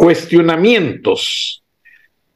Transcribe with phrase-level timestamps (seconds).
[0.00, 1.62] cuestionamientos.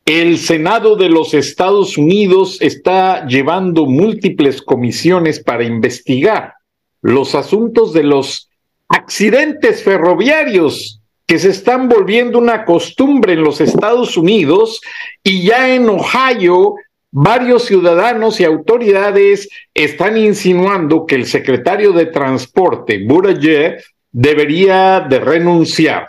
[0.05, 6.53] El Senado de los Estados Unidos está llevando múltiples comisiones para investigar
[7.00, 8.50] los asuntos de los
[8.86, 14.83] accidentes ferroviarios que se están volviendo una costumbre en los Estados Unidos
[15.22, 16.75] y ya en Ohio
[17.12, 26.08] varios ciudadanos y autoridades están insinuando que el secretario de Transporte, Buttigieg, debería de renunciar.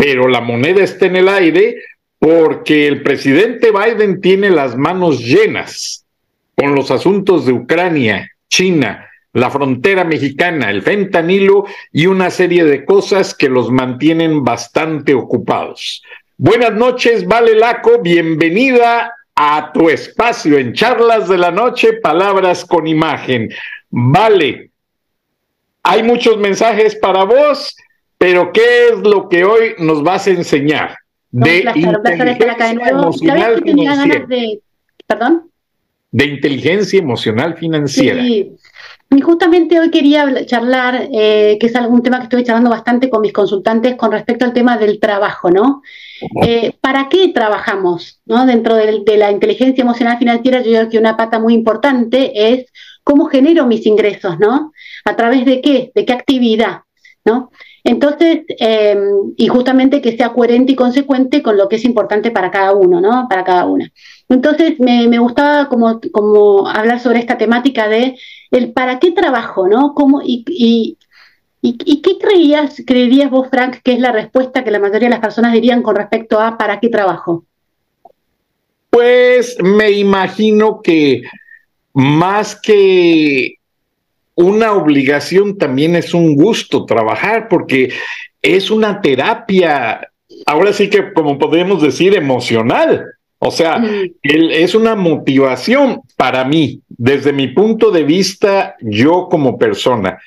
[0.00, 1.76] Pero la moneda está en el aire
[2.18, 6.06] porque el presidente Biden tiene las manos llenas
[6.56, 12.86] con los asuntos de Ucrania, China, la frontera mexicana, el fentanilo y una serie de
[12.86, 16.02] cosas que los mantienen bastante ocupados.
[16.38, 22.86] Buenas noches, Vale Laco, bienvenida a tu espacio en charlas de la noche, palabras con
[22.86, 23.50] imagen.
[23.90, 24.70] Vale,
[25.82, 27.76] hay muchos mensajes para vos,
[28.20, 30.94] pero ¿qué es lo que hoy nos vas a enseñar?
[31.30, 31.64] De
[34.28, 34.60] de
[35.06, 35.50] ¿Perdón?
[36.10, 38.22] De inteligencia emocional financiera.
[38.22, 38.52] Sí.
[39.08, 43.22] Y justamente hoy quería charlar, eh, que es algún tema que estoy charlando bastante con
[43.22, 45.80] mis consultantes con respecto al tema del trabajo, ¿no?
[46.46, 48.20] Eh, ¿Para qué trabajamos?
[48.26, 48.44] ¿no?
[48.44, 52.66] Dentro de, la inteligencia emocional financiera, yo creo que una pata muy importante es
[53.02, 54.72] cómo genero mis ingresos, ¿no?
[55.06, 55.90] ¿A través de qué?
[55.94, 56.82] ¿De qué actividad?
[57.24, 57.50] ¿No?
[57.84, 58.98] Entonces, eh,
[59.36, 63.00] y justamente que sea coherente y consecuente con lo que es importante para cada uno,
[63.00, 63.26] ¿no?
[63.28, 63.90] Para cada una.
[64.28, 68.16] Entonces, me, gustaba como, como hablar sobre esta temática de
[68.50, 69.94] el para qué trabajo, ¿no?
[69.94, 70.96] ¿Cómo, y,
[71.62, 75.20] ¿Y, qué creías, creerías vos, Frank, que es la respuesta que la mayoría de las
[75.20, 77.44] personas dirían con respecto a para qué trabajo?
[78.88, 81.22] Pues me imagino que
[81.92, 83.59] más que
[84.34, 87.92] una obligación también es un gusto trabajar porque
[88.40, 90.08] es una terapia,
[90.46, 93.06] ahora sí que como podemos decir, emocional.
[93.42, 93.82] O sea,
[94.22, 100.18] es una motivación para mí, desde mi punto de vista, yo como persona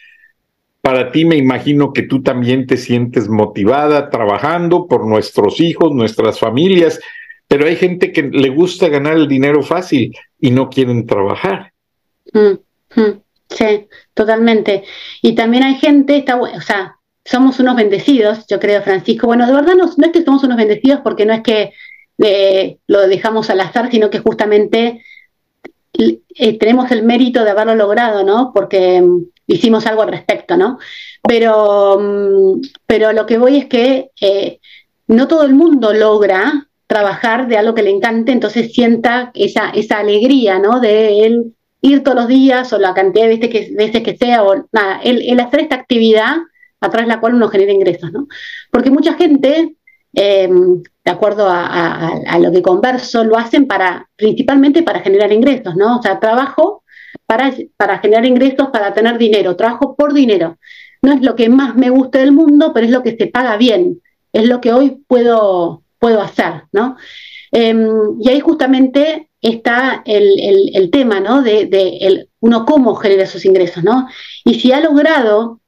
[0.83, 6.39] para ti me imagino que tú también te sientes motivada trabajando por nuestros hijos, nuestras
[6.39, 6.99] familias,
[7.47, 11.71] pero hay gente que le gusta ganar el dinero fácil y no quieren trabajar.
[12.33, 12.99] Mm,
[13.53, 14.83] sí, totalmente.
[15.21, 19.27] Y también hay gente, está, o sea, somos unos bendecidos, yo creo, Francisco.
[19.27, 21.73] Bueno, de verdad no, es que somos unos bendecidos porque no es que
[22.19, 25.01] eh, lo dejamos al azar, sino que justamente
[25.93, 28.51] eh, tenemos el mérito de haberlo logrado, ¿no?
[28.53, 30.79] Porque mm, hicimos algo al respecto, ¿no?
[31.27, 34.59] Pero, mm, pero lo que voy es que eh,
[35.07, 39.99] no todo el mundo logra trabajar de algo que le encante, entonces sienta esa, esa
[39.99, 40.79] alegría, ¿no?
[40.79, 44.43] De él ir todos los días o la cantidad de veces que, veces que sea,
[44.43, 46.37] o nada, el, hacer esta actividad
[46.79, 48.27] a través de la cual uno genera ingresos, ¿no?
[48.71, 49.75] Porque mucha gente,
[50.13, 55.97] eh, de acuerdo a, lo que converso, lo hacen para, principalmente para generar ingresos, ¿no?
[55.97, 56.83] O sea, trabajo
[57.25, 60.57] para, para generar ingresos, para tener dinero, trabajo por dinero.
[61.01, 63.57] No es lo que más me gusta del mundo, pero es lo que se paga
[63.57, 64.01] bien,
[64.31, 66.95] es lo que hoy puedo, puedo hacer, ¿no?
[67.51, 71.43] Em, y ahí justamente está el, el, tema, ¿no?
[71.43, 74.07] De, de el, uno cómo genera esos ingresos, ¿no?
[74.45, 75.59] Y si ha logrado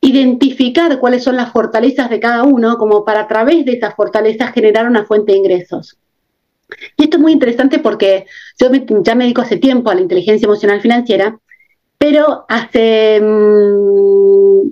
[0.00, 4.52] identificar cuáles son las fortalezas de cada uno, como para a través de esas fortalezas
[4.52, 5.98] generar una fuente de ingresos.
[6.96, 8.26] Y esto es muy interesante porque
[8.58, 8.68] yo
[9.02, 11.38] ya me dedico hace tiempo a la inteligencia emocional financiera,
[11.98, 14.70] pero hace mm,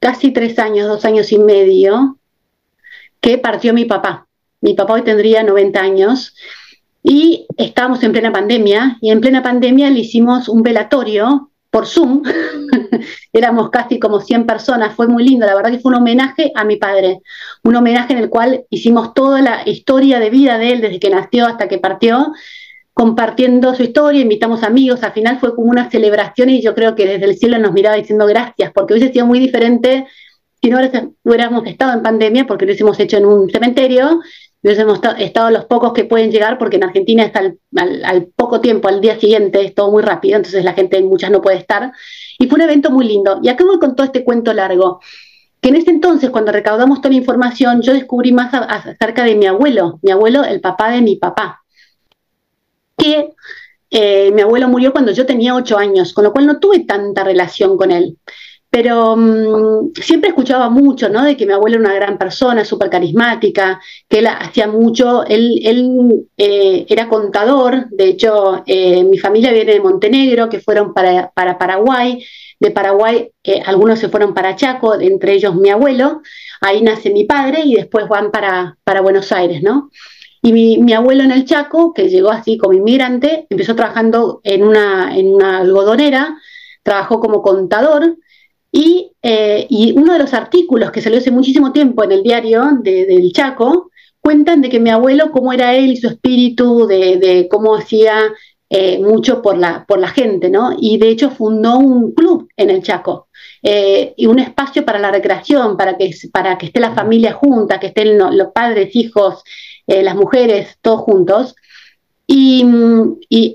[0.00, 2.18] casi tres años, dos años y medio,
[3.20, 4.25] que partió mi papá.
[4.60, 6.34] Mi papá hoy tendría 90 años
[7.02, 12.22] y estábamos en plena pandemia y en plena pandemia le hicimos un velatorio por Zoom,
[13.32, 16.64] éramos casi como 100 personas, fue muy lindo, la verdad que fue un homenaje a
[16.64, 17.20] mi padre,
[17.64, 21.10] un homenaje en el cual hicimos toda la historia de vida de él desde que
[21.10, 22.32] nació hasta que partió,
[22.94, 27.06] compartiendo su historia, invitamos amigos, al final fue como una celebración y yo creo que
[27.06, 30.06] desde el cielo nos miraba diciendo gracias, porque hubiese sido muy diferente
[30.62, 30.78] si no
[31.24, 34.20] hubiéramos estado en pandemia, porque lo hubiésemos hecho en un cementerio,
[34.66, 37.40] hubiésemos estado los pocos que pueden llegar, porque en Argentina está
[37.76, 41.40] al, poco tiempo, al día siguiente, es todo muy rápido, entonces la gente, muchas no
[41.40, 41.92] puede estar.
[42.38, 43.38] Y fue un evento muy lindo.
[43.42, 45.00] Y acá voy con todo este cuento largo,
[45.60, 49.46] que en ese entonces, cuando recaudamos toda la información, yo descubrí más acerca de mi
[49.46, 51.62] abuelo, mi abuelo, el papá de mi papá,
[52.96, 53.30] que
[53.90, 57.22] eh, mi abuelo murió cuando yo tenía ocho años, con lo cual no tuve tanta
[57.22, 58.18] relación con él
[58.76, 61.24] pero mm, siempre escuchaba mucho, ¿no?
[61.24, 66.26] De que mi abuela era una gran persona, súper carismática, que él hacía mucho, él,
[66.36, 71.56] eh, era contador, de hecho, eh, mi familia viene de Montenegro, que fueron para, para
[71.56, 72.22] Paraguay,
[72.60, 76.20] de Paraguay eh, algunos se fueron para Chaco, entre ellos mi abuelo,
[76.60, 79.90] ahí nace mi padre y después van para, Buenos Aires, ¿no?
[80.42, 85.08] Y mi, abuelo en el Chaco, que llegó así como inmigrante, empezó trabajando en una
[85.60, 86.36] algodonera,
[86.82, 88.16] trabajó como contador,
[89.22, 93.32] eh, y, uno de los artículos que salió hace muchísimo tiempo en el diario del
[93.32, 93.90] Chaco,
[94.20, 98.20] cuentan de que mi abuelo, cómo era él y su espíritu, de, cómo hacía
[98.68, 100.76] eh, mucho por la, por la gente, ¿no?
[100.78, 103.28] Y de hecho fundó un club en el Chaco
[103.62, 107.80] eh, y un espacio para la recreación, para que, para que esté la familia junta,
[107.80, 109.42] que estén los padres, hijos,
[109.86, 111.54] las mujeres, todos juntos.
[112.28, 112.64] Y,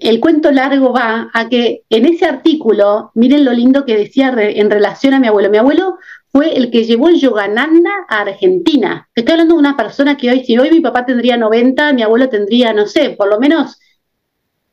[0.01, 4.69] el cuento largo va a que en ese artículo, miren lo lindo que decía en
[4.69, 5.49] relación a mi abuelo.
[5.49, 5.97] Mi abuelo
[6.31, 9.09] fue el que llevó el Yogananda a Argentina.
[9.13, 12.29] Estoy hablando de una persona que hoy, si hoy mi papá tendría 90, mi abuelo
[12.29, 13.77] tendría, no sé, por lo menos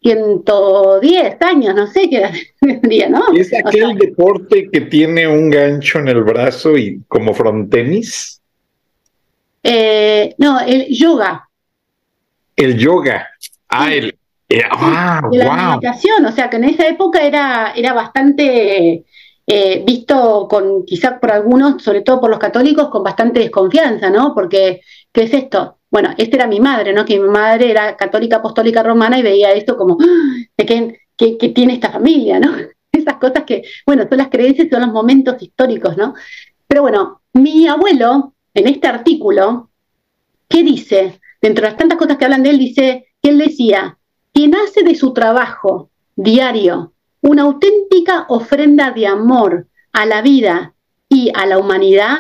[0.03, 2.31] 110 años, no sé qué
[2.61, 3.25] tendría, ¿no?
[3.35, 8.41] ¿Es aquel deporte que tiene un gancho en el brazo y como frontenis?
[9.63, 11.49] Eh, no, el yoga.
[12.55, 13.29] El yoga.
[13.69, 14.19] Ah, el,
[14.49, 14.63] eh,
[15.31, 19.05] de la meditación, o sea que en esa época era, era bastante
[19.47, 24.35] eh, visto con, quizás por algunos, sobre todo por los católicos, con bastante desconfianza, ¿no?
[24.35, 25.79] Porque, ¿qué es esto?
[25.91, 27.07] Bueno, esta era mi madre, ¿no?
[27.07, 30.35] Que mi madre era católica apostólica romana y veía esto como, ¡Ah!
[30.57, 32.53] ¿de qué, qué, tiene esta familia, ¿no?
[32.93, 36.15] Esas cosas que, bueno, son las creencias, son los momentos históricos, ¿no?
[36.67, 39.71] Pero bueno, mi abuelo, en este artículo,
[40.49, 41.21] ¿qué dice?
[41.41, 43.99] Dentro de las tantas cosas que hablan de él, dice, él decía,
[44.33, 50.75] quien hace de su trabajo diario una auténtica ofrenda de amor a la vida
[51.09, 52.19] y a la humanidad,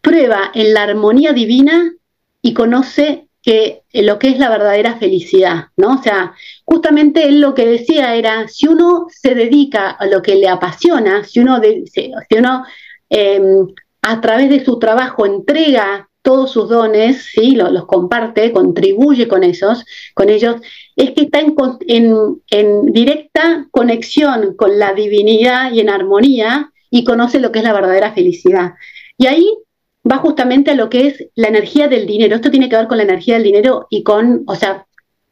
[0.00, 1.92] prueba en la armonía divina
[2.42, 5.94] y conoce que lo que es la verdadera felicidad, ¿no?
[5.94, 10.34] O sea, justamente él lo que decía era, si uno se dedica a lo que
[10.34, 12.64] le apasiona, si uno, si uno
[13.08, 13.66] em,
[14.02, 17.52] a través de su trabajo entrega todos sus dones, ¿sí?
[17.52, 19.84] los, comparte, contribuye con esos,
[20.14, 20.56] con ellos,
[20.96, 27.52] es que está en, directa conexión con la divinidad y en armonía y conoce lo
[27.52, 28.72] que es la verdadera felicidad.
[29.16, 29.48] Y ahí
[30.10, 32.36] va justamente a lo que es la energía del dinero.
[32.36, 34.86] Esto tiene que ver con la energía del dinero y con, o sea,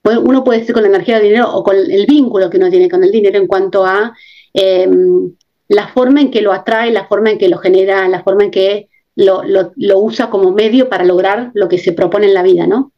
[0.04, 2.88] uno puede decir con la energía del dinero o con el vínculo que uno tiene
[2.88, 4.14] con el dinero en cuanto a
[4.54, 5.32] em,
[5.68, 8.50] la forma en que lo atrae, la forma en que lo genera, la forma en
[8.50, 12.92] que lo, usa como medio para lograr lo que se propone en la vida, ¿no?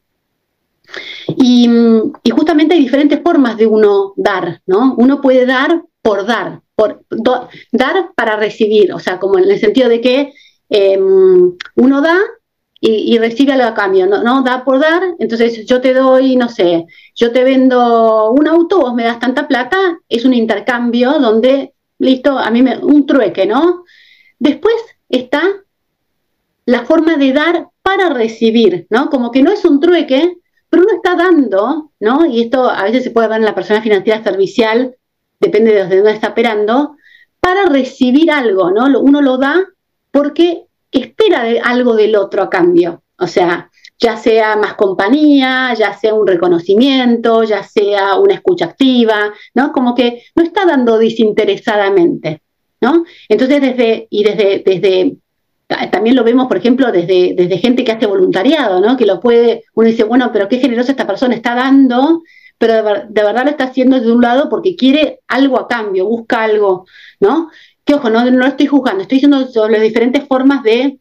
[1.37, 1.67] Y,
[2.31, 4.95] justamente hay diferentes formas de uno dar, ¿no?
[4.97, 7.03] Uno puede dar por dar, por
[7.71, 10.33] dar para recibir, o sea, como en el sentido de que
[10.69, 12.17] em, uno da
[12.83, 14.23] y, recibe algo a cambio, ¿no?
[14.23, 14.41] ¿no?
[14.41, 16.85] Da por dar, entonces yo te doy, no sé,
[17.15, 22.39] yo te vendo un auto, vos me das tanta plata, es un intercambio donde, listo,
[22.39, 23.83] a mí me, un trueque, ¿no?
[24.39, 24.75] Después
[25.09, 25.43] está
[26.71, 29.09] la forma de dar para recibir, ¿no?
[29.09, 30.37] Como que no es un trueque,
[30.69, 32.25] pero uno está dando, ¿no?
[32.25, 34.95] Y esto a veces se puede ver en la persona financiera servicial,
[35.41, 36.95] depende de dónde está operando,
[37.41, 38.85] para recibir algo, ¿no?
[39.01, 39.65] Uno lo da
[40.11, 43.03] porque espera algo del otro a cambio.
[43.17, 49.33] O sea, ya sea más compañía, ya sea un reconocimiento, ya sea una escucha activa,
[49.53, 49.73] ¿no?
[49.73, 52.41] Como que no está dando desinteresadamente,
[52.79, 53.03] ¿no?
[53.27, 55.17] Entonces, desde, y desde, desde
[55.91, 58.97] también lo vemos, por ejemplo, desde, desde gente que hace voluntariado, ¿no?
[58.97, 62.23] Que lo puede, uno dice, bueno, pero qué generosa esta persona está dando,
[62.57, 66.43] pero de, verdad lo está haciendo de un lado porque quiere algo a cambio, busca
[66.43, 66.85] algo,
[67.19, 67.49] ¿no?
[67.85, 70.99] Que ojo, no, no estoy juzgando, estoy diciendo sobre las diferentes formas de,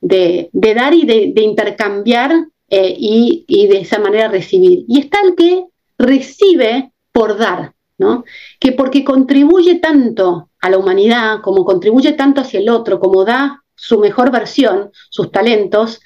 [0.00, 2.32] de, dar y de, intercambiar
[2.68, 4.84] eh, y, y, de esa manera recibir.
[4.88, 5.64] Y está el que
[5.98, 8.24] recibe por dar, ¿no?
[8.60, 13.61] Que porque contribuye tanto a la humanidad, como contribuye tanto hacia el otro, como da
[13.74, 16.00] su mejor versión, sus talentos,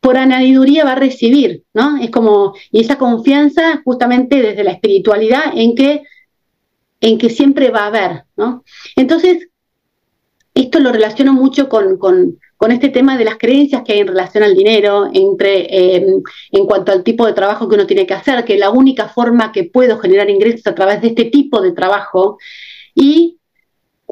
[0.00, 1.96] por añadiduría va a recibir, ¿no?
[1.96, 6.02] Es como, y esa confianza justamente desde la espiritualidad en que,
[7.00, 8.64] en que siempre va a haber, ¿no?
[8.96, 9.48] Entonces,
[10.52, 14.08] esto lo relaciono mucho con, con, con este tema de las creencias que hay en
[14.08, 16.06] relación al dinero, entre, eh,
[16.52, 19.52] en cuanto al tipo de trabajo que uno tiene que hacer, que la única forma
[19.52, 22.38] que puedo generar ingresos a través de este tipo de trabajo
[22.94, 23.38] y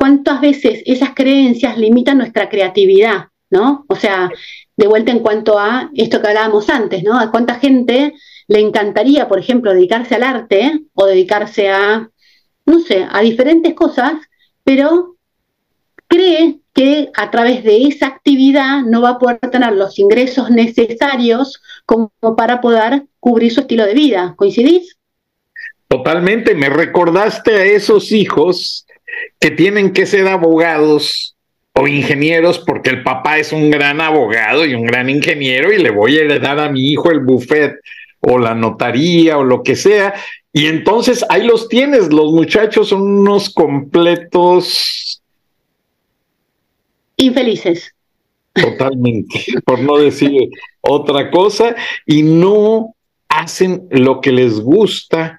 [0.02, 3.85] cuántas veces esas creencias limitan nuestra creatividad, ¿no?
[3.87, 4.32] O sea,
[4.76, 7.21] de vuelta en cuanto a esto que hablábamos antes, ¿no?
[7.21, 8.12] A cuánta gente
[8.49, 12.11] le encantaría, por ejemplo, dedicarse al arte o dedicarse a,
[12.66, 14.14] no sé, a diferentes cosas,
[14.64, 15.14] pero
[16.09, 21.62] cree que a través de esa actividad no va a poder tener los ingresos necesarios
[21.87, 24.35] como para poder cubrir su estilo de vida.
[24.37, 24.97] ¿Coincidís?
[25.87, 28.85] Totalmente, me recordaste a esos hijos
[29.38, 31.37] que tienen que ser abogados
[31.75, 35.90] o ingenieros porque el papá es un gran abogado y un gran ingeniero y le
[35.90, 37.76] voy a heredar a mi hijo el buffet
[38.21, 40.14] o la notaría o lo que sea.
[40.52, 45.23] Y entonces ahí los tienes, los muchachos son unos completos
[47.16, 47.95] infelices.
[48.52, 50.50] Totalmente, por no decir
[50.83, 52.95] otra cosa, y no
[53.28, 55.31] hacen lo que les gusta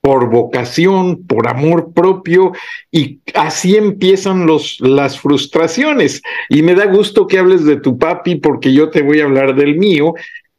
[0.00, 2.52] por vocación, por amor propio,
[2.90, 6.22] y así empiezan los, las frustraciones.
[6.48, 9.54] Y me da gusto que hables de tu papi, porque yo te voy a hablar
[9.54, 10.14] del mío.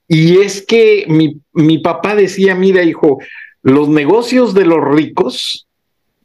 [0.07, 3.19] Y es que mi, mi papá decía, mira, hijo,
[3.63, 5.67] los negocios de los ricos,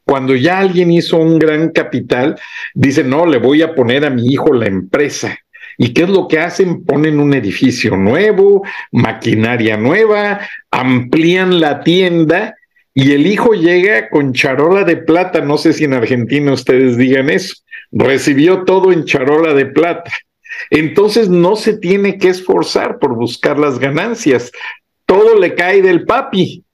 [0.05, 2.39] cuando ya alguien hizo un gran capital,
[2.75, 5.39] dice, no, le voy a poner a mi hijo la empresa.
[5.79, 6.85] ¿Y qué es lo que hacen?
[6.85, 12.56] Ponen un edificio nuevo, maquinaria nueva, amplían la tienda
[12.99, 17.29] y el hijo llega con charola de plata, no sé si en Argentina ustedes digan
[17.29, 17.57] eso,
[17.93, 20.11] recibió todo en charola de plata.
[20.71, 24.51] Entonces no se tiene que esforzar por buscar las ganancias,
[25.05, 26.65] todo le cae del papi.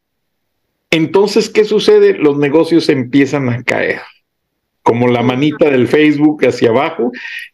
[0.93, 2.17] Entonces, ¿qué sucede?
[2.17, 4.03] Los negocios empiezan a caer,
[4.85, 7.11] como la manita del Facebook hacia abajo,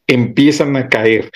[0.07, 1.31] empiezan a caer.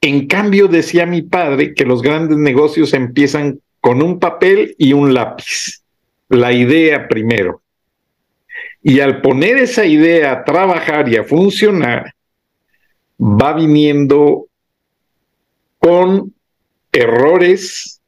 [0.00, 5.14] En cambio, decía mi padre que los grandes negocios empiezan con un papel y un
[5.14, 5.84] lápiz
[6.28, 7.62] la idea primero.
[8.82, 12.14] Y al poner esa idea a trabajar y a funcionar,
[13.20, 14.46] va viniendo
[15.78, 16.32] con
[16.92, 18.00] errores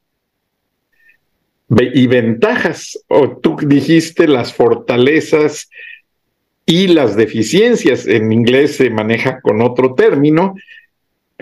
[1.69, 5.71] y ventajas, o tú dijiste las fortalezas
[6.67, 10.55] y las deficiencias, en inglés se maneja con otro término,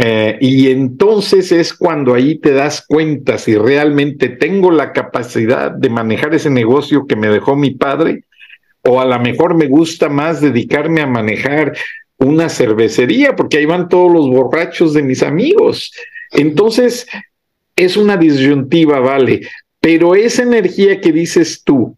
[0.00, 5.90] eh, y entonces es cuando ahí te das cuenta si realmente tengo la capacidad de
[5.90, 8.22] manejar ese negocio que me dejó mi padre,
[8.82, 11.76] o a lo mejor me gusta más dedicarme a manejar
[12.16, 15.92] una cervecería, porque ahí van todos los borrachos de mis amigos.
[16.30, 17.08] Entonces,
[17.74, 19.40] es una disyuntiva, vale,
[19.80, 21.96] pero esa energía que dices tú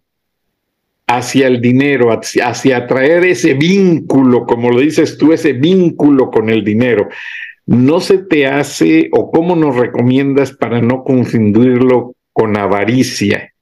[1.06, 6.48] hacia el dinero, hacia, hacia atraer ese vínculo, como lo dices tú, ese vínculo con
[6.48, 7.10] el dinero,
[7.70, 13.54] ¿no se te hace o cómo nos recomiendas para no confundirlo con avaricia?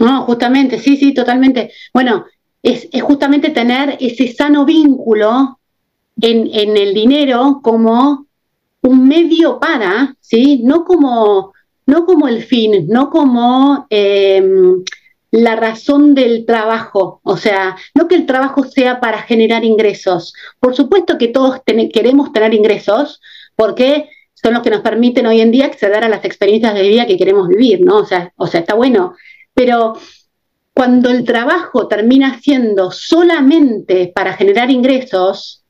[0.00, 1.70] No, justamente, sí, sí, totalmente.
[1.94, 2.24] Bueno,
[2.60, 5.60] es, justamente tener ese sano vínculo
[6.20, 8.26] en, en, el dinero como
[8.80, 10.60] un medio para, ¿sí?
[10.64, 11.52] No como,
[11.86, 14.82] no como el fin, no como em,
[15.32, 20.34] la razón del trabajo, o sea, no que el trabajo sea para generar ingresos.
[20.60, 23.20] Por supuesto que todos queremos tener ingresos
[23.56, 27.06] porque son los que nos permiten hoy en día acceder a las experiencias de vida
[27.06, 27.98] que queremos vivir, ¿no?
[27.98, 29.14] O sea, o sea, está bueno,
[29.54, 29.94] pero
[30.74, 35.61] cuando el trabajo termina siendo solamente para generar ingresos,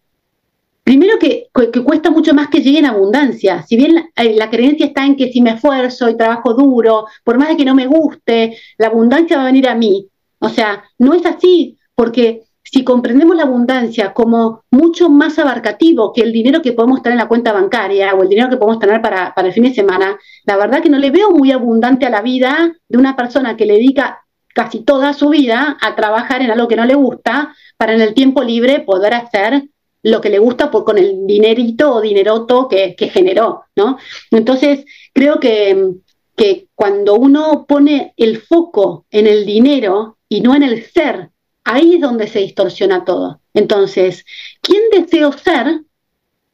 [0.84, 1.48] Primero que,
[1.84, 3.62] cuesta mucho más que llegue en abundancia.
[3.62, 7.38] Si bien eh, la, creencia está en que si me esfuerzo y trabajo duro, por
[7.38, 10.08] más de que no me guste, la abundancia va a venir a mí.
[10.40, 16.22] O sea, no es así, porque si comprendemos la abundancia como mucho más abarcativo que
[16.22, 19.00] el dinero que podemos tener en la cuenta bancaria o el dinero que podemos tener
[19.00, 22.10] para, para el fin de semana, la verdad que no le veo muy abundante a
[22.10, 24.24] la vida de una persona que le dedica
[24.54, 28.14] casi toda su vida a trabajar en algo que no le gusta para en el
[28.14, 29.64] tiempo libre poder hacer
[30.02, 33.99] lo que le gusta por, con el dinerito o dineroto que, que generó, ¿no?
[34.30, 35.92] Entonces, creo que,
[36.37, 41.30] que cuando uno pone el foco en el dinero y no en el ser,
[41.64, 43.40] ahí es donde se distorsiona todo.
[43.54, 44.25] Entonces,
[44.61, 45.82] ¿quién deseo ser?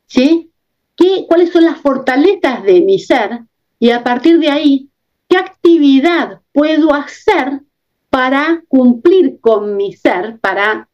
[0.06, 0.50] ¿Sí?
[0.96, 3.40] ¿Qué, ¿Cuáles son las fortalezas de mi ser?
[3.78, 4.88] Y a partir de ahí,
[5.28, 7.60] ¿qué actividad puedo hacer
[8.10, 10.88] para cumplir con mi ser, para,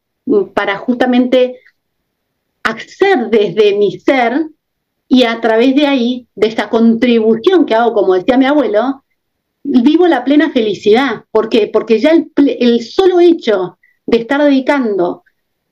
[0.53, 1.59] para justamente
[2.65, 4.47] hacer desde mi ser
[5.07, 9.03] y a través de ahí, de esta contribución que hago, como decía mi abuelo,
[9.63, 11.25] vivo la plena felicidad.
[11.31, 11.67] ¿Por qué?
[11.67, 15.23] Porque ya el, solo hecho de estar dedicando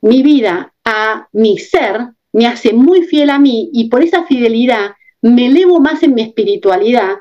[0.02, 4.94] mi vida a mi ser me hace muy fiel a mí y por esa fidelidad
[5.22, 7.18] me elevo más en mi espiritualidad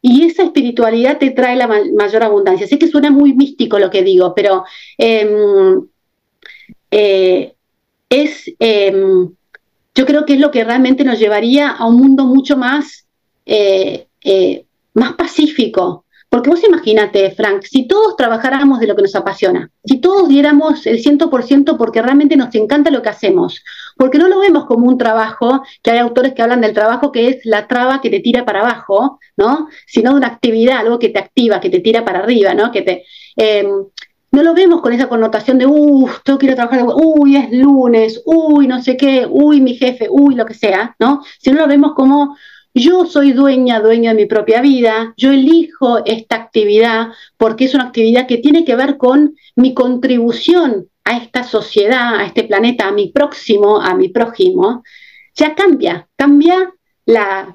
[0.00, 2.66] y esa espiritualidad te trae la mayor abundancia.
[2.66, 4.64] Sé que suena muy místico lo que digo, pero
[4.98, 5.86] em,
[6.90, 7.54] eh,
[8.12, 9.30] es, em,
[9.94, 13.06] yo creo que es lo que realmente nos llevaría a un mundo mucho más,
[13.46, 19.14] eh, eh, más pacífico, porque vos imagínate, Frank, si todos trabajáramos de lo que nos
[19.14, 23.62] apasiona, si todos diéramos el 100% porque realmente nos encanta lo que hacemos,
[23.96, 27.28] porque no lo vemos como un trabajo, que hay autores que hablan del trabajo que
[27.28, 29.68] es la traba que te tira para abajo, ¿no?
[29.86, 32.72] Sino de una actividad, algo que te activa, que te tira para arriba, ¿no?
[32.72, 33.04] Que te,
[33.36, 33.68] em,
[34.32, 37.52] no lo vemos con esa connotación de, uff, tengo que ir a trabajar, uy, es
[37.52, 41.22] lunes, uy, no sé qué, uy, mi jefe, uy, lo que sea, ¿no?
[41.38, 42.36] Sino lo vemos como
[42.74, 47.84] yo soy dueña, dueño de mi propia vida, yo elijo esta actividad porque es una
[47.84, 52.92] actividad que tiene que ver con mi contribución a esta sociedad, a este planeta, a
[52.92, 54.82] mi próximo, a mi prójimo,
[55.34, 56.72] ya cambia, cambia
[57.04, 57.54] la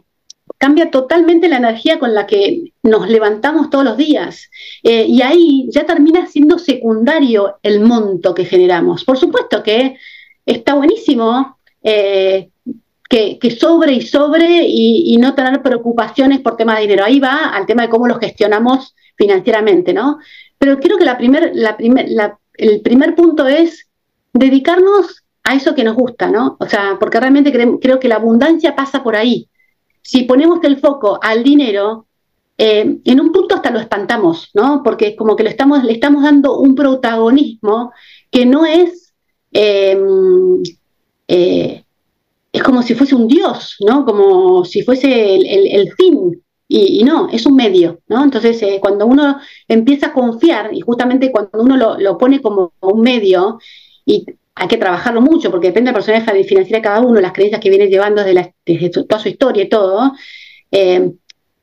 [0.58, 4.50] cambia totalmente la energía con la que nos levantamos todos los días.
[4.84, 9.04] Eh, y ahí ya termina siendo secundario el monto que generamos.
[9.04, 9.98] Por supuesto que
[10.46, 12.50] está buenísimo eh,
[13.10, 17.06] que, sobre y sobre y, no tener preocupaciones por tema de dinero.
[17.06, 20.20] Ahí va al tema de cómo lo gestionamos financieramente, ¿no?
[20.58, 21.78] Pero creo que la primer, la
[22.58, 23.88] el primer punto es
[24.34, 26.58] dedicarnos a eso que nos gusta, ¿no?
[26.60, 29.48] O sea, porque realmente creo, que la abundancia pasa por ahí.
[30.08, 32.06] Si ponemos el foco al dinero,
[32.58, 34.82] eh, en un punto hasta lo espantamos, ¿no?
[34.82, 37.92] Porque como que le estamos, le estamos dando un protagonismo
[38.32, 39.14] que no es
[39.52, 40.00] eh,
[41.28, 41.84] eh,
[42.54, 44.06] es como si fuese un dios, ¿no?
[44.06, 46.42] Como si fuese el, fin.
[46.70, 48.24] Y, no, es un medio, ¿no?
[48.24, 53.02] Entonces, eh, cuando uno empieza a confiar, y justamente cuando uno lo, pone como un
[53.02, 53.60] medio,
[54.06, 54.26] y
[54.58, 57.62] hay que trabajarlo mucho, porque depende de la personalidad financiera de cada uno, las creencias
[57.62, 60.14] que viene llevando desde, toda su historia y todo,
[60.72, 61.12] eh,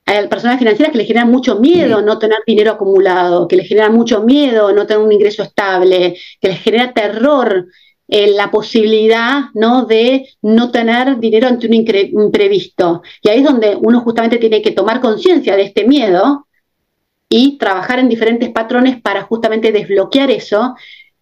[0.07, 3.94] hay personas financieras que le generan mucho miedo no tener dinero acumulado, que le generan
[3.94, 7.66] mucho miedo no tener un ingreso estable, que les genera terror
[8.07, 9.87] eh, la posibilidad ¿no?
[9.87, 13.02] de no tener dinero ante un imprevisto.
[13.22, 16.46] Y ahí es donde uno justamente tiene que tomar conciencia de este miedo
[17.30, 20.74] y trabajar en diferentes patrones para justamente desbloquear eso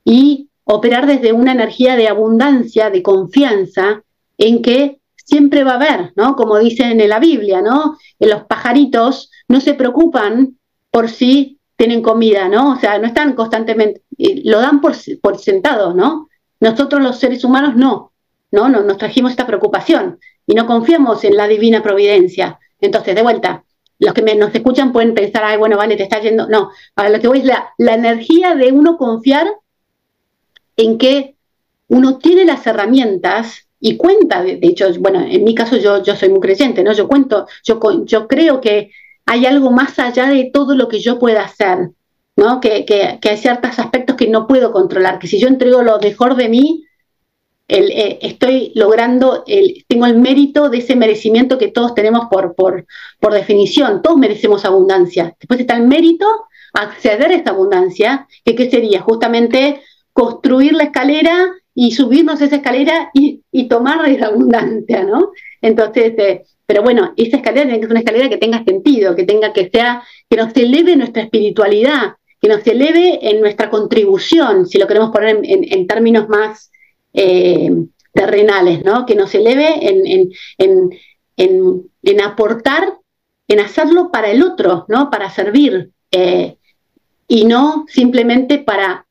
[0.04, 4.02] y operar desde una energía de abundancia, de confianza,
[4.38, 6.36] en que siempre va a haber, ¿no?
[6.36, 7.98] Como dice en la Biblia, ¿no?
[8.18, 10.58] En los pajaritos no se preocupan
[10.90, 12.72] por si tienen comida, ¿no?
[12.72, 14.02] O sea, no están constantemente,
[14.44, 14.94] lo dan por,
[15.38, 16.28] sentado, ¿no?
[16.60, 18.12] Nosotros los seres humanos no,
[18.50, 22.58] no, no nos trajimos esta preocupación y no confiamos en la divina providencia.
[22.80, 23.64] Entonces, de vuelta,
[23.98, 26.48] los que nos escuchan pueden pensar, ay, bueno, vale, te está yendo.
[26.48, 29.46] No, ahora lo que voy es la, energía de uno confiar
[30.84, 31.36] en que
[31.88, 36.28] uno tiene las herramientas y cuenta, de, hecho, bueno, en mi caso yo, yo soy
[36.28, 36.92] muy creyente, ¿no?
[36.92, 38.92] Yo cuento, yo, yo creo que
[39.26, 41.90] hay algo más allá de todo lo que yo pueda hacer.
[42.36, 42.60] ¿no?
[42.60, 46.34] Que, que, hay ciertos aspectos que no puedo controlar, que si yo entrego lo mejor
[46.34, 46.86] de mí,
[47.68, 52.54] el, eh, estoy logrando, el, tengo el mérito de ese merecimiento que todos tenemos por,
[52.54, 52.86] por,
[53.20, 55.36] por definición, todos merecemos abundancia.
[55.38, 56.26] Después está el mérito
[56.74, 59.00] acceder a esta abundancia, que ¿qué sería?
[59.02, 65.32] Justamente construir la escalera y subirnos esa escalera y, y tomar esa abundancia, ¿no?
[65.60, 69.24] Entonces, eh, pero bueno, esa escalera tiene que ser una escalera que tenga sentido, que
[69.24, 74.78] tenga que sea, que nos eleve nuestra espiritualidad, que nos eleve en nuestra contribución, si
[74.78, 76.72] lo queremos poner en, términos más
[77.12, 77.70] eh,
[78.12, 79.06] terrenales, ¿no?
[79.06, 79.88] que nos eleve
[80.56, 82.94] en, aportar,
[83.46, 85.08] en hacerlo para el otro, ¿no?
[85.08, 86.56] para servir, eh,
[87.28, 89.06] y no simplemente para,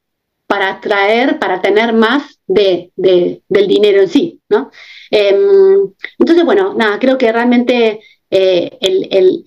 [0.52, 4.42] para atraer, para tener más de, del dinero en sí.
[4.50, 4.70] ¿no?
[5.10, 8.78] Em, entonces, bueno, nada, creo que realmente eh,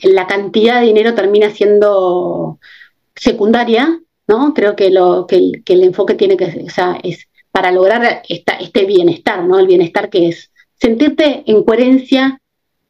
[0.02, 2.58] la cantidad de dinero termina siendo
[3.14, 4.54] secundaria, ¿no?
[4.54, 9.58] Creo que, lo, que, el, enfoque tiene que, o es para lograr este bienestar, ¿no?
[9.58, 12.40] El bienestar que es sentirte en coherencia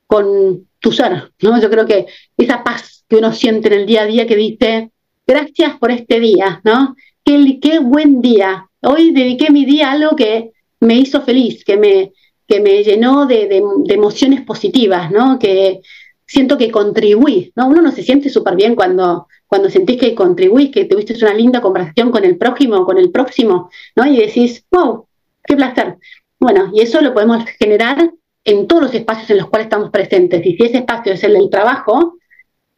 [0.07, 1.61] con tu ser, ¿no?
[1.61, 4.93] Yo creo que esa paz que uno siente en el día a día que dice,
[5.27, 6.95] gracias por este día, ¿no?
[7.25, 8.69] Qué, buen día.
[8.83, 12.13] Hoy dediqué mi día a algo que me hizo feliz, que me,
[12.47, 15.39] que me llenó de, de emociones positivas, ¿no?
[15.39, 15.81] Que,
[16.27, 17.69] siento que contribuís, ¿no?
[17.69, 21.61] Uno no se siente súper bien cuando, cuando sentís que contribuís, que tuviste una linda
[21.61, 24.07] conversación con el prójimo, con el próximo, ¿no?
[24.07, 25.07] Y decís, wow,
[25.45, 25.97] qué placer.
[26.39, 28.11] Bueno, y eso lo podemos generar
[28.45, 30.45] en todos los espacios en los cuales estamos presentes.
[30.45, 32.17] Y si ese espacio es el del trabajo,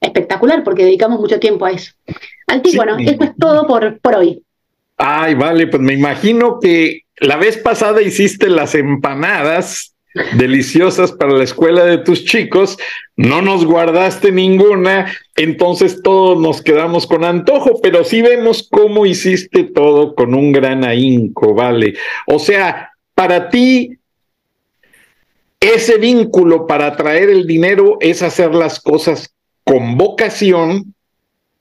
[0.00, 1.92] espectacular, porque dedicamos mucho tiempo a eso.
[2.46, 4.42] Alti, bueno, eso es todo por, por hoy.
[4.96, 9.96] Ay, vale, pues me imagino que la vez pasada hiciste las empanadas
[10.34, 12.78] deliciosas para la escuela de tus chicos,
[13.16, 19.64] no nos guardaste ninguna, entonces todos nos quedamos con antojo, pero sí vemos cómo hiciste
[19.64, 21.94] todo con un gran ahínco, ¿vale?
[22.26, 23.98] O sea, para ti,
[25.60, 29.35] ese vínculo para atraer el dinero es hacer las cosas
[29.66, 30.94] con vocación,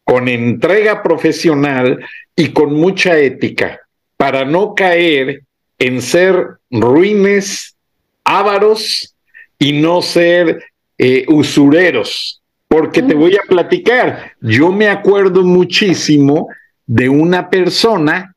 [0.04, 3.82] con entrega profesional y con mucha ética,
[4.16, 5.42] para no caer
[5.80, 7.76] en ser ruines,
[8.24, 9.16] ávaros
[9.58, 10.64] y no ser
[11.00, 12.42] eh, usureros.
[12.68, 16.48] Porque te voy a platicar, yo me acuerdo muchísimo
[16.86, 18.36] de una persona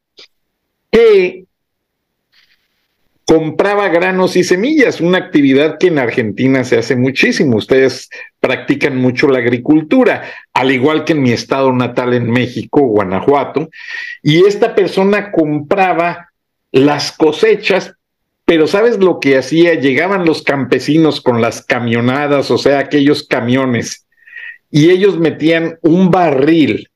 [0.90, 1.44] que
[3.28, 7.58] compraba granos y semillas, una actividad que en Argentina se hace muchísimo.
[7.58, 8.08] Ustedes
[8.40, 13.68] practican mucho la agricultura, al igual que en mi estado natal en México, Guanajuato.
[14.22, 16.30] Y esta persona compraba
[16.72, 17.92] las cosechas,
[18.46, 19.74] pero ¿sabes lo que hacía?
[19.74, 24.06] Llegaban los campesinos con las camionadas, o sea, aquellos camiones,
[24.70, 26.88] y ellos metían un barril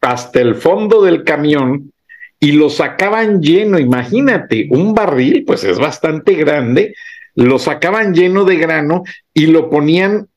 [0.00, 1.92] hasta el fondo del camión
[2.40, 6.94] y lo sacaban lleno, imagínate, un barril, pues es bastante grande,
[7.34, 9.02] lo sacaban lleno de grano
[9.34, 10.28] y lo ponían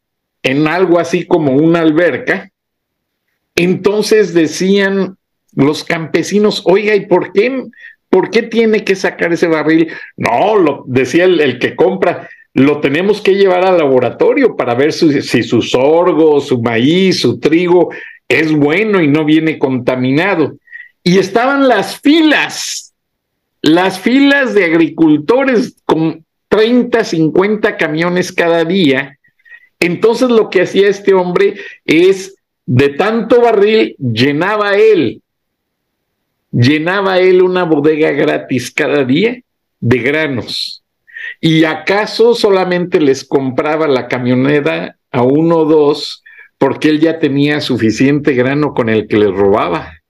[0.44, 2.50] en algo así como una alberca.
[3.56, 5.18] Entonces decían
[5.56, 7.66] los campesinos, oiga, ¿y por qué,
[8.10, 9.92] por qué tiene que sacar ese barril?
[10.18, 15.22] No, lo decía el, que compra, lo tenemos que llevar al laboratorio para ver si,
[15.22, 17.92] si su sorgo, su maíz, su trigo
[18.28, 20.56] es bueno y no viene contaminado
[21.04, 22.94] y estaban las filas,
[23.62, 29.18] las filas de agricultores con 30, 50 camiones cada día.
[29.80, 32.36] Entonces lo que hacía este hombre es,
[32.66, 35.22] de tanto barril, llenaba él,
[36.52, 39.42] llenaba él una bodega gratis cada día
[39.80, 40.84] de granos.
[41.40, 46.24] Y acaso solamente les compraba la camioneta a uno o dos
[46.58, 50.01] porque él ya tenía suficiente grano con el que les robaba.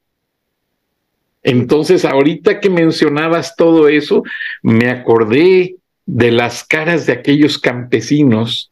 [1.44, 4.24] Entonces, ahorita que mencionabas todo eso,
[4.62, 5.76] me acordé
[6.06, 8.72] de las caras de aquellos campesinos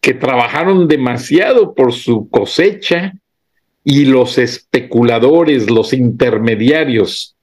[0.00, 3.14] que trabajaron demasiado por su cosecha
[3.84, 7.36] y los especuladores, los intermediarios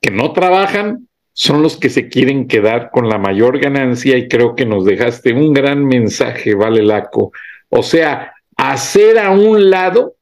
[0.00, 4.56] que no trabajan, son los que se quieren quedar con la mayor ganancia y creo
[4.56, 7.30] que nos dejaste un gran mensaje, Vale Laco.
[7.68, 10.14] O sea, hacer a un lado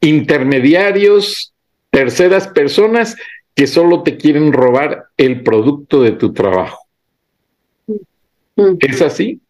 [0.00, 1.54] intermediarios,
[1.96, 3.16] terceras personas
[3.54, 6.86] que solo te quieren robar el producto de tu trabajo.
[8.80, 9.40] ¿Es así?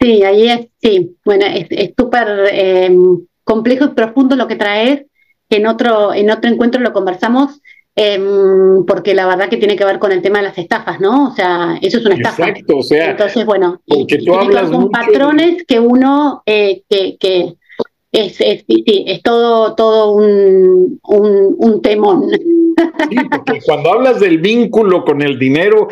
[0.00, 1.16] Sí, ahí es, sí.
[1.24, 2.96] Bueno, es súper eh,
[3.42, 5.06] complejo y profundo lo que traes.
[5.50, 7.60] En otro, en otro encuentro lo conversamos,
[7.96, 11.30] em, porque la verdad que tiene que ver con el tema de las estafas, ¿no?
[11.30, 12.48] O sea, eso es una estafa.
[12.48, 13.10] Exacto, o sea.
[13.10, 14.06] Entonces, bueno, y,
[14.92, 17.56] patrones que uno, eh, que, que
[18.16, 22.30] es, es, sí, es todo, todo un, un, temón.
[22.30, 25.88] Sí, porque cuando hablas del vínculo con el dinero,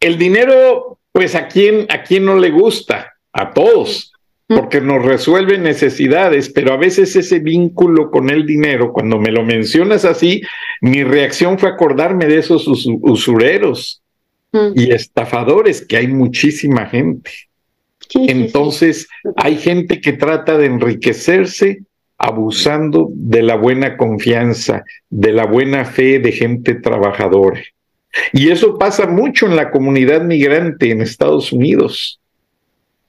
[0.00, 4.12] el dinero, pues a quién, a quién no le gusta, a todos,
[4.46, 9.42] porque nos resuelve necesidades, pero a veces ese vínculo con el dinero, cuando me lo
[9.42, 10.40] mencionas así,
[10.80, 12.66] mi reacción fue acordarme de esos
[13.02, 14.02] usureros
[14.74, 17.30] y estafadores, que hay muchísima gente.
[18.14, 21.80] Entonces, hay gente que trata de enriquecerse
[22.18, 27.62] abusando de la buena confianza, de la buena fe de gente trabajadora.
[28.32, 32.20] Y eso pasa mucho en la comunidad migrante en Estados Unidos.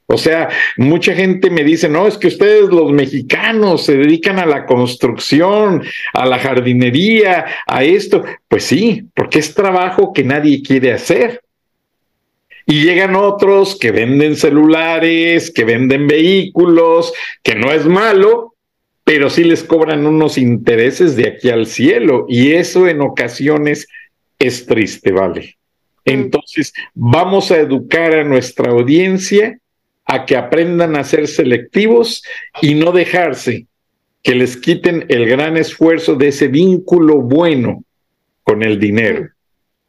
[0.10, 4.46] O sea, mucha gente me dice, no, es que ustedes los mexicanos se dedican a
[4.46, 5.84] la construcción,
[6.14, 8.24] a la jardinería, a esto.
[8.48, 11.42] Pues sí, porque es trabajo que nadie quiere hacer.
[12.68, 18.56] Y llegan otros que venden celulares, que venden vehículos, que no es malo,
[19.06, 22.26] pero sí les cobran unos intereses de aquí al cielo.
[22.28, 23.88] Y eso en ocasiones
[24.38, 25.56] es triste, ¿vale?
[26.04, 26.10] Mm.
[26.12, 29.58] Entonces, vamos a educar a nuestra audiencia
[30.04, 32.22] a que aprendan a ser selectivos
[32.62, 33.66] y no dejarse
[34.24, 37.86] que les quiten el gran esfuerzo de ese vínculo bueno
[38.44, 39.30] con el dinero.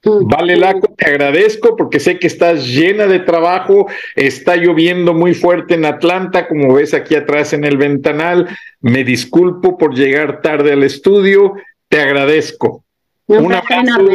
[0.05, 0.29] Mm.
[0.29, 5.75] Vale, Laco, te agradezco porque sé que estás llena de trabajo, está lloviendo muy fuerte
[5.75, 8.49] en Atlanta, como ves aquí atrás en el ventanal.
[8.81, 11.55] Me disculpo por llegar tarde al estudio,
[11.89, 12.85] te agradezco.
[13.27, 14.09] Un, abrazo.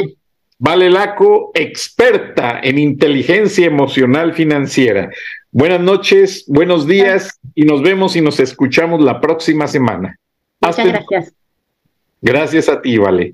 [0.57, 5.11] Vale Laco, experta en inteligencia emocional financiera.
[5.51, 10.17] Buenas noches, buenos días y nos vemos y nos escuchamos la próxima semana.
[10.61, 11.33] Muchas gracias.
[12.21, 13.33] Gracias a ti, Vale.